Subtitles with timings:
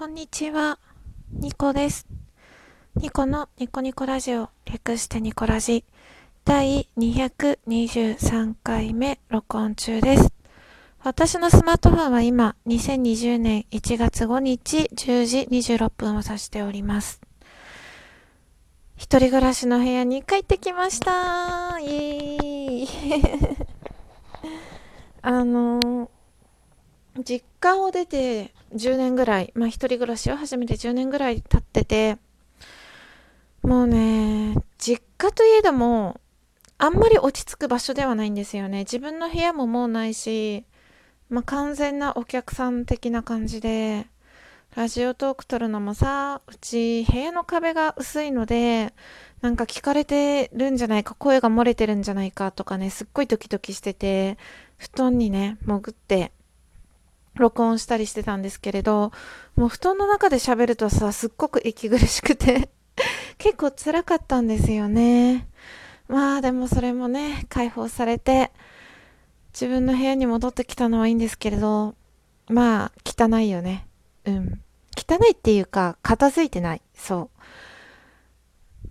[0.00, 0.78] こんにちは、
[1.30, 2.06] ニコです。
[2.96, 5.84] ニコのニコニコラジオ、略してニコラジ、
[6.46, 10.32] 第223回目録音中です。
[11.04, 17.20] 私のスマートフォンは今、2020年1月5日10時26分を指しております。
[18.96, 22.88] 一人暮らしの部屋に帰ってきましたイエーイ
[25.20, 26.19] あのー
[27.18, 32.18] 実家を出て10年ぐらい、まあ一人暮らしを始めて10年ぐらい経ってて、
[33.62, 36.20] もうね、実家といえども、
[36.78, 38.80] あんまり落ち着く場所ではないんですよね。
[38.80, 40.64] 自分の部屋ももうないし、
[41.28, 44.06] まあ完全なお客さん的な感じで、
[44.76, 48.94] ラジオトーク撮るのもさ、うち部屋の壁が薄いので、
[49.40, 54.38] なんか聞かれてるんじゃないか、声が漏れてるんじゃないかとかね、すっごいドキドキしてて、
[54.78, 56.32] 布団にね、潜って、
[57.40, 59.12] 録音したりしてたんですけれど、
[59.56, 62.70] もう布団の中で喋るとさ、すっごく息苦しくて、
[63.38, 65.48] 結構辛かったんですよね。
[66.08, 68.52] まあでもそれもね、解放されて、
[69.52, 71.94] 自分の部屋に戻ってきたのはいいんですけれど、
[72.48, 73.86] まあ、汚いよね。
[74.24, 74.60] うん。
[74.96, 76.82] 汚いっていうか、片付いてない。
[76.94, 77.40] そう。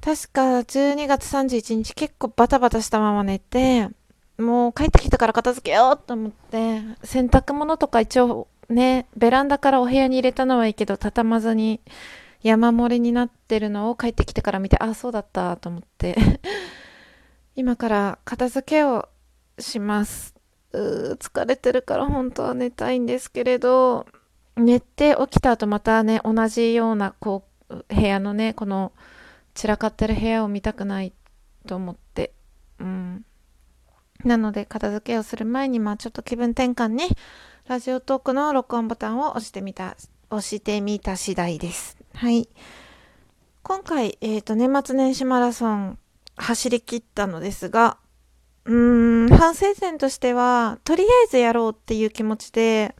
[0.00, 3.88] 確か12月31日結構バタバタしたまま寝て、
[4.40, 11.80] もう帰ってきたから片付けようと思って、洗濯物とか一応ね、ベランダからお部屋に入れたのはいいけど、畳まずに
[12.42, 16.16] 山盛りになってるのを帰ってきてから見て、あ、そうだったと思って、
[17.56, 19.08] 今から片付けを
[19.58, 20.34] します。
[20.72, 24.06] う疲れてるから本当は寝たいんですけれど、
[24.56, 28.92] 寝て起きた後またね、同じような、こう、部屋のね、この
[29.54, 31.12] 散らかってる部屋を見たくない
[31.66, 32.32] と思って、
[32.78, 33.24] うん。
[34.24, 37.08] なので、片付けをする前に、まあちょっと気分転換に、
[37.66, 39.96] ラジオトークの録音ボタンを押してみた、
[40.30, 41.96] 押してみた次第です。
[42.14, 42.48] はい。
[43.62, 45.98] 今回、えっ、と、年末年始マラソン
[46.36, 47.98] 走り切ったのですが、
[48.64, 52.94] うーん、反省点としては、とりあえずやろうっていう気持ちで、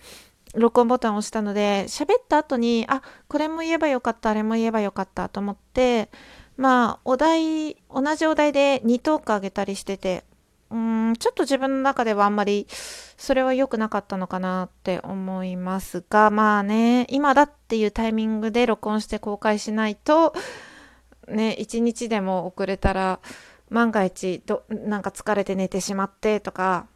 [0.54, 6.10] 録音ボタンを押したので、喋った後に、あ、これも言えばよかった、あれも言えばよかったと思って、
[6.56, 10.24] まあ、お題、同じお題で2トークあげたりしてて、
[10.70, 12.66] うん、ちょっと自分の中ではあんまり、
[13.16, 20.34] それは良くなかったのかなって思いますが、まあね、今だっていうタイミングで録音して公開しないと、
[21.28, 23.20] ね、一日でも遅れたら、
[23.68, 26.86] 万が一ど、なんか疲れて寝てしまってとか、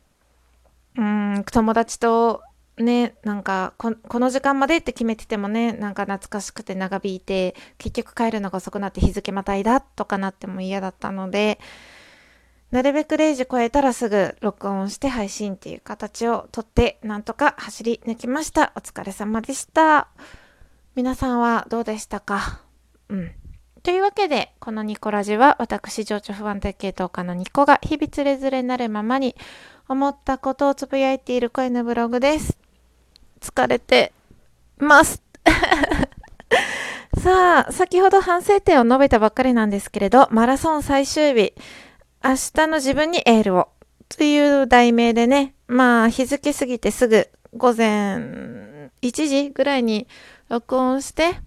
[0.96, 2.42] うん、友達と
[2.78, 11.60] ね、なんかこ、この時間までって決めててもね、なんか懐かしくて長引いて、結局帰るのが遅くなって日付またいだとかなっても嫌だったので、
[12.74, 18.72] なるべく0時超えたらすぐ録音して配信っていう形をとって、なんとか走り抜きました。
[18.74, 20.08] お疲れ様でした。
[20.96, 22.62] 皆さんはどうでしたか？
[23.08, 23.30] うん。
[23.84, 29.36] というわけで、このニコラジは私、情緒不安定系統家のニコが日々つれづれなるままに
[29.86, 32.58] 思ったことをつぶやいている声のブログです。
[33.40, 34.12] 疲れて
[34.78, 35.22] ます。
[37.22, 41.54] さあ、先ほど反省点を述べたばっかりなんですけれど、マラソン最終日、
[42.26, 43.68] 明日の自分にエールを
[44.08, 50.08] という題名でね、まあ日付過ぎてすぐ午前1時ぐらいに
[50.48, 51.38] 録音して、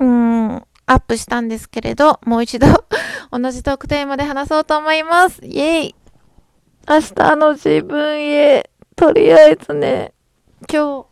[0.00, 0.54] うん、
[0.86, 2.66] アップしたんですけれど、もう一度
[3.30, 5.44] 同じトークテーマで話そうと思います。
[5.44, 5.94] イェイ
[6.88, 10.14] 明日の自分へ、とりあえずね、
[10.72, 11.06] 今日、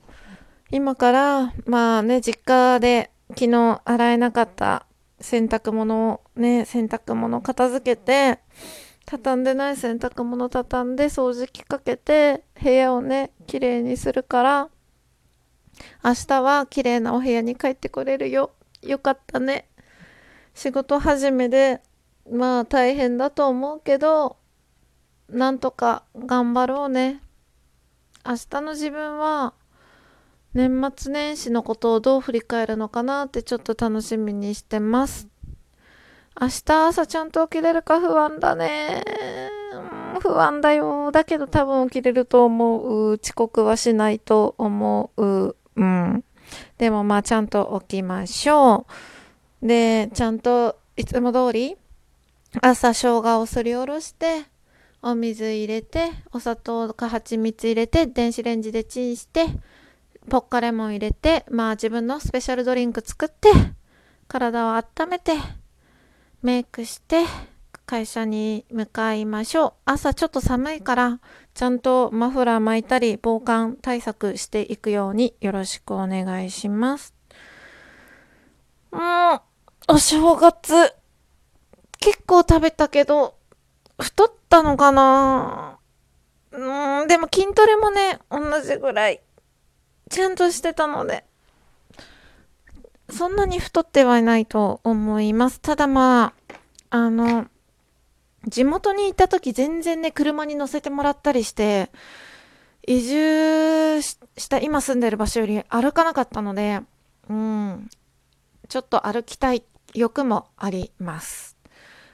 [0.71, 4.87] 今から、まあね、実家で昨日洗えなかった
[5.21, 8.41] 洗濯物をね、洗濯物片付けて、
[9.05, 14.69] 畳んでない洗濯物畳んで掃除機かけて、部屋をね、綺麗にするから、
[16.05, 18.53] 明日は綺麗なお部屋に帰ってこれるよ。
[18.83, 19.69] よかったね。
[20.55, 21.81] 仕事始めで、
[22.31, 24.37] まあ大変だと思うけど、
[25.29, 27.21] なんとか頑張ろうね。
[28.25, 29.55] 明日の自分は、
[30.55, 35.32] 年末年始のことをどう振り返るのかなってちょっと楽しみにしてます。
[36.41, 39.05] 明日朝ちゃんと起きれるか不安だね。
[40.21, 41.11] 不安だよ。
[41.13, 43.13] だけど多分起きれると思う。
[43.13, 45.57] 遅刻はしないと思う。
[45.77, 46.25] うん。
[46.79, 48.87] でもまあちゃんと起きましょ
[49.63, 49.67] う。
[49.67, 51.77] で、ちゃんといつも通り
[52.61, 54.45] 朝生姜をすりおろして、
[55.01, 59.47] お水入れて、お砂糖か蜂蜜入れて、電子レンジでチンして、
[60.29, 63.51] ポッカレモン入れて、まあ自分のスペシャルドリンク作って、
[64.29, 65.33] 体を温めて、
[66.43, 67.25] メイクして、
[67.87, 69.73] 会社に向かいましょう。
[69.85, 71.21] 朝ちょっと寒いから、
[71.55, 77.15] ちゃんとマフラー巻いたり、防寒対策していくようによろしくお願いします。
[78.91, 79.37] も
[79.89, 80.75] う、お正月、
[82.01, 83.37] 結構食べたけど、
[84.01, 85.79] 太ったのかな
[86.51, 89.21] うん、でも筋トレもね、同じぐらい、
[90.11, 91.25] ちゃんとしてたので、
[93.23, 95.61] そんなに太ってはいないと思います。
[95.61, 96.35] ただま
[96.91, 97.47] あ、あの、
[98.49, 101.93] 地元に行った時全然ね、車に乗せてもらったりして、
[102.85, 104.19] 移住し
[104.51, 106.81] た今住んでる場所より歩かなかったので、
[107.31, 107.89] うん、
[108.69, 109.63] ちょっと歩きたい
[109.95, 111.57] 欲もあります。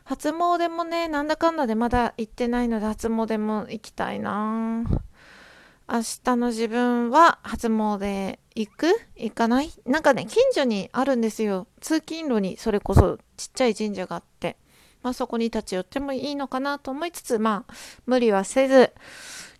[0.04, 4.84] 初詣もね、なんだかんだでまだ行ってないので初詣も行きたいな
[5.90, 8.88] 明日の自分は初詣行く？
[9.16, 9.70] 行かない？
[9.86, 11.66] なんかね、近所にあるんですよ。
[11.80, 14.56] 通勤路にそれこそちっちゃい神社があって。
[15.02, 17.74] まあそこに立ち寄ってもいいのかなと思いつつ、まあ
[18.04, 18.92] 無理はせず、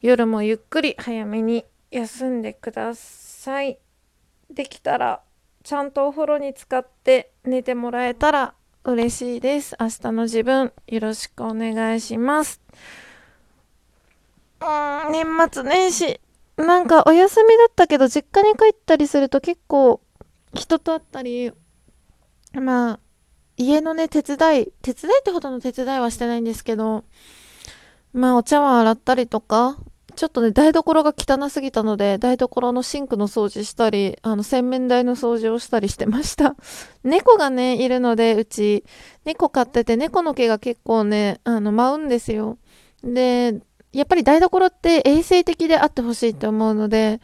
[0.03, 3.79] 夜もゆっくり早めに休んでください。
[4.51, 5.23] できたら
[5.63, 8.55] ちゃんとお風呂に浸かって寝てもらえたら
[8.85, 9.77] 嬉しいです。
[9.81, 12.61] 明日の自分よろしくお願いします。
[14.61, 16.18] うん、年末年始。
[16.59, 20.01] なんかお休みだったけど実家に帰ったりすると結構
[20.55, 21.53] 人と会ったり、
[22.53, 23.01] まあ
[23.59, 27.05] 家のね、手伝い、手伝いってほどの手伝いはしてないんですけど、
[28.13, 29.79] まあお茶碗洗ったりとか、
[30.15, 36.57] ちょっとね、台所が汚すぎたので、台所のシンクの掃除したり、あの、洗面台の掃除をしたりしてました。
[37.05, 38.85] 猫がね、いるので、うち、
[39.25, 42.59] 猫飼ってて、猫の毛が結構ね、あの、舞うんですよ。
[43.05, 43.61] で、
[43.93, 47.21] やっぱり台所って衛生的であってほしいと思うので、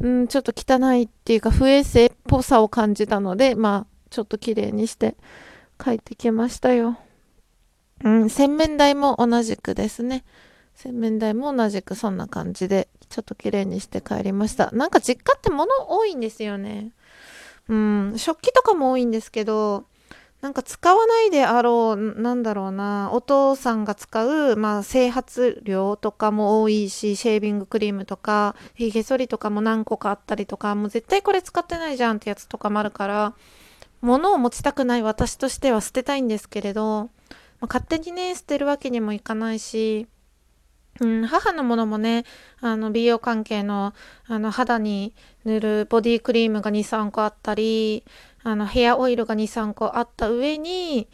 [0.00, 5.16] うん、ちょっと汚いっていうか、不衛生っぽさを感じたので、まあ、ちょっと綺麗にして
[5.78, 6.98] 帰ってきましたよ。
[8.04, 10.24] うん、洗面台も同じくですね。
[10.74, 14.70] 洗面台も同じくそんな感じで、ちょっと綺麗にして帰りました。
[14.72, 16.90] なんか実家って物多いんですよね。
[17.68, 19.84] うん、食器とかも多いんですけど、
[20.44, 33.34] なんか使わないであろう、なんだろうな、お父さんが使う、まあ、整髪料とかも多いし、シェービングクリームとか、ヒゲ剃りとかも何個かあったりとか、もう絶対これ使ってないじゃんってやつとかもあるから、
[34.02, 37.08] 物を持ちたくない私としては捨てたいんですけれど、ま
[37.62, 40.08] あ、勝手にね、捨てるわけにもいかないし、
[41.00, 42.24] うん、母のものもね、
[42.60, 43.94] あの、美容関係の、
[44.26, 45.12] あの、肌に
[45.44, 48.04] 塗るボディクリームが2、3個あったり、
[48.44, 51.08] あの、ヘアオイルが2、3個あった上に、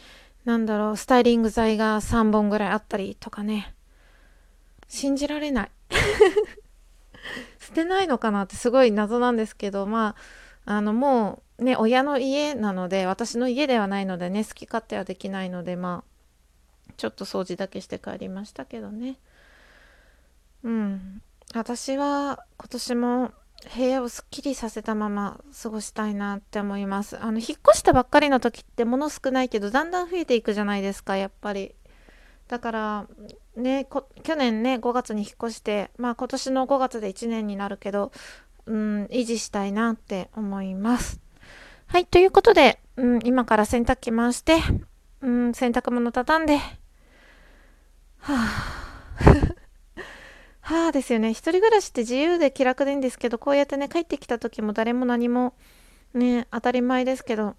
[0.45, 3.75] なんだろう、スタイリング剤が3本ぐらいあったりとかね。
[4.89, 5.71] 信じられない。
[7.61, 10.17] 捨てないのかなってすごい謎なんですけど、ま
[10.67, 19.17] あ、あの、もう、ね、親の家なので、私の家ではないのでね、好き勝手はできないので、まあ、ちょっと掃除だけして帰りましたけどね。
[20.65, 21.23] うん。
[21.55, 23.33] 私は今年も
[23.77, 27.19] 部屋をすっきりさせたまま過ごしたいなって思います。
[27.19, 31.75] あの、引っ越したばっかりの時って物少ないけど、だんだん増えていくじゃないですか、やっぱり。
[32.49, 33.07] だから、
[33.57, 33.87] ね、
[34.23, 38.13] 去年ね、5月に引っ越して、まあ今年の5月で1年になるけど、
[38.67, 41.21] うん、維持したいなって思います。
[41.87, 44.59] はい、ということで、うん、今から洗濯機回して、
[45.21, 48.80] うん、洗濯物畳んで、はぁ、
[50.75, 51.31] はですよね。
[51.31, 55.55] 一人暮らしって自由で気楽でいいんですけど、こうやってね、帰ってきた時も誰も何も、
[56.15, 57.57] ね、当たり前ですけど、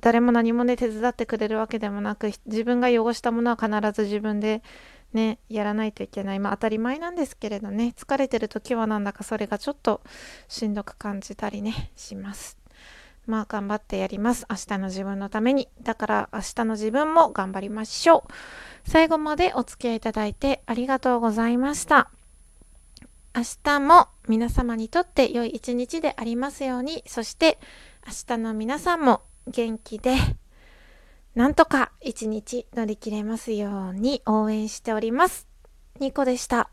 [0.00, 4.62] 誰も何もね、手伝ってくれるわけでもなく、自分が汚したものは必ず自分で
[5.12, 6.38] ね、やらないといけない。
[6.38, 10.02] まあ当たり前なんですけれどね、疲れてる時はなんだかそれがちょっと
[10.48, 12.58] しんどく感じたりね、します。
[13.26, 14.46] まあ頑張ってやります。
[14.48, 15.68] 明日の自分のために。
[15.82, 18.32] だから明日の自分も頑張りましょう。
[18.88, 22.10] 最後までお付き合いいただいてありがとうございました。
[23.36, 27.58] 明日も皆様にとって良い一日でありますように、そして
[28.06, 30.14] 明日の皆さんも元気で、
[31.34, 35.46] なんとか一日乗り切れますように応援しております。
[36.00, 36.70] ニコでした。